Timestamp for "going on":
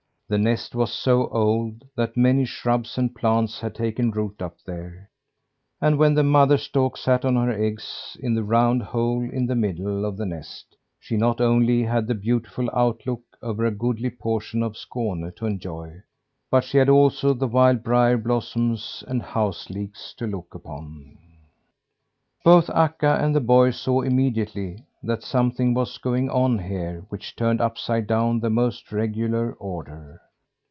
25.97-26.59